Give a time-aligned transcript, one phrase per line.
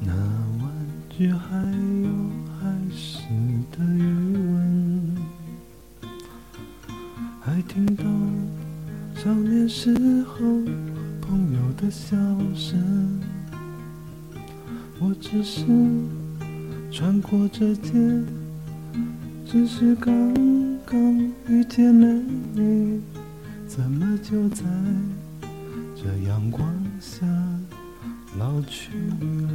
[0.00, 0.12] 那
[0.60, 0.70] 玩
[1.08, 1.56] 具还
[2.02, 2.10] 有
[2.58, 3.18] 还是
[3.70, 4.02] 的余
[4.36, 5.16] 温，
[7.40, 8.04] 还听到
[9.14, 9.94] 少年时
[10.24, 10.36] 候
[11.20, 12.16] 朋友的笑
[12.54, 13.20] 声。
[14.98, 15.64] 我只是
[16.92, 17.92] 穿过这街，
[19.44, 20.12] 只是刚
[20.86, 22.06] 刚遇见了
[22.54, 23.00] 你，
[23.74, 24.62] 怎么就在
[25.96, 26.62] 这阳光
[27.00, 27.26] 下
[28.38, 29.48] 老去了？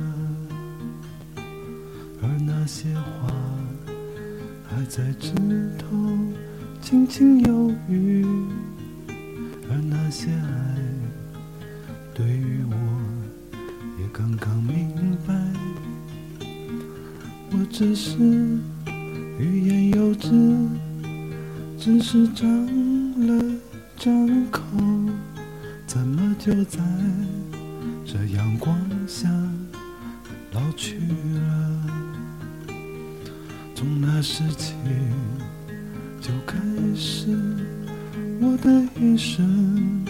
[2.23, 3.31] 而那些花
[4.67, 5.31] 还在枝
[5.77, 5.85] 头
[6.81, 8.25] 轻轻忧郁，
[9.69, 10.75] 而那些爱
[12.15, 12.75] 对于我
[14.01, 15.35] 也刚刚明白，
[17.51, 18.17] 我只是
[19.37, 20.31] 欲言又止，
[21.77, 22.47] 只是张
[26.47, 26.79] 就在
[28.05, 28.73] 这阳光
[29.05, 29.29] 下
[30.53, 31.81] 老去了？
[33.75, 34.73] 从那时起，
[36.21, 36.57] 就开
[36.95, 37.37] 始
[38.39, 40.05] 我的一生，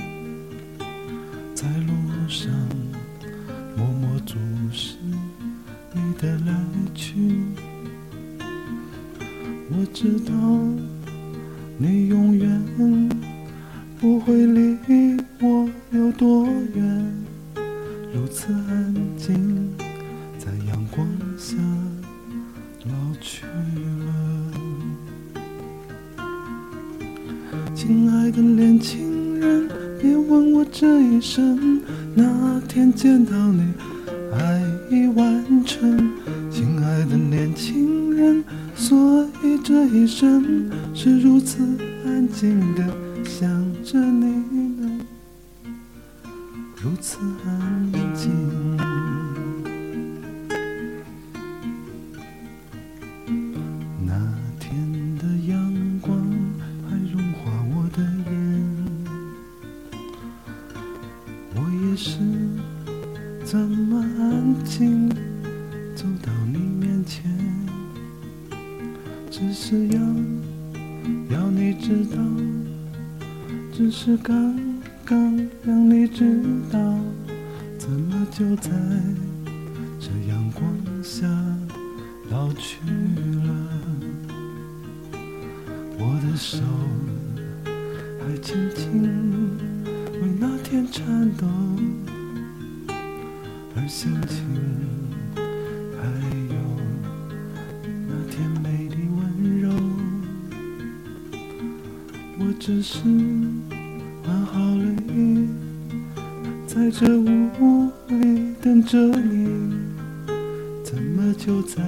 [1.55, 1.93] 在路
[2.29, 2.51] 上
[3.75, 4.35] 默默注
[4.71, 4.95] 视
[5.91, 6.53] 你的来
[6.93, 7.15] 去。
[9.71, 10.33] 我知道
[11.79, 12.63] 你永远
[13.99, 14.77] 不会离
[15.41, 16.45] 我有多
[16.75, 17.13] 远，
[18.13, 19.69] 如此安静，
[20.37, 21.55] 在阳光下。
[22.85, 24.13] 老去了，
[27.73, 29.67] 亲爱的年轻人，
[29.99, 31.81] 别问我这一生
[32.13, 33.73] 哪天见到你，
[34.31, 36.11] 爱已完成。
[36.51, 38.43] 亲爱的年轻人，
[38.75, 41.57] 所以这一生是如此
[42.27, 42.83] 安静的
[43.23, 43.47] 想
[43.85, 44.25] 着你
[44.81, 44.99] 呢，
[46.75, 48.75] 如此安静。
[54.05, 54.11] 那
[54.59, 56.19] 天的阳光
[56.89, 58.35] 还融化我的眼，
[61.55, 62.19] 我也是
[63.45, 65.09] 这么安静
[65.95, 67.23] 走到你面前，
[69.31, 70.01] 只是要
[71.29, 72.17] 要你知道，
[73.73, 74.55] 只是刚
[75.05, 76.79] 刚让你知道，
[77.77, 78.71] 怎么就在
[79.99, 80.63] 这阳光
[81.03, 81.27] 下。
[82.29, 82.79] 老去
[83.45, 83.49] 了，
[85.97, 86.57] 我的手
[88.19, 89.01] 还轻轻
[90.21, 91.47] 为那天颤抖，
[93.77, 94.45] 而心情
[95.95, 96.03] 还
[96.53, 96.57] 有
[102.59, 102.99] 只是
[104.25, 105.47] 换好了衣，
[106.65, 109.73] 在这屋里等着你。
[110.83, 111.81] 怎么就在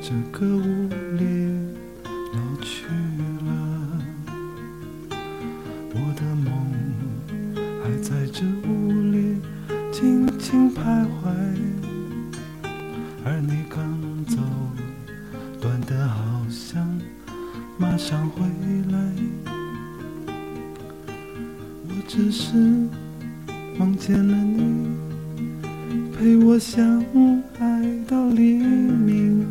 [0.00, 0.88] 这个屋
[1.18, 1.50] 里
[2.32, 2.86] 老去
[3.44, 4.00] 了？
[5.90, 6.50] 我的梦
[7.82, 9.36] 还在这屋里
[9.92, 11.28] 轻轻徘徊，
[13.24, 14.38] 而你刚走，
[15.60, 16.98] 短的好像
[17.76, 18.42] 马上回
[18.90, 18.98] 来。
[22.12, 22.56] 只是
[23.78, 24.90] 梦见了你。
[26.12, 27.00] 陪我相
[27.60, 29.46] 爱到黎明，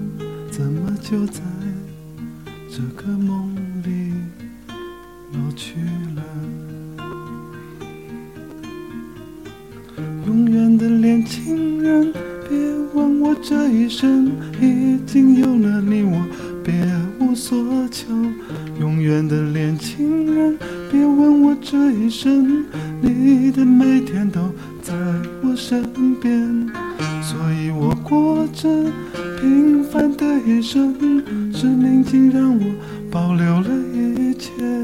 [0.51, 1.39] 怎么就在
[2.69, 3.55] 这个梦
[3.85, 4.11] 里
[5.31, 5.75] 老去
[6.17, 6.21] 了？
[10.27, 12.11] 永远的年轻人，
[12.49, 12.59] 别
[12.93, 16.27] 问我这一生已经有了你，我
[16.61, 16.73] 别
[17.21, 18.13] 无所求。
[18.81, 20.57] 永远的年轻人，
[20.91, 22.65] 别问我这一生，
[22.99, 24.39] 你的每天都
[24.81, 24.93] 在
[25.43, 25.83] 我身
[26.19, 26.67] 边，
[27.21, 28.67] 所以我过着
[29.39, 30.95] 平凡的一生，
[31.53, 32.65] 是宁静让我
[33.11, 34.78] 保留了一切。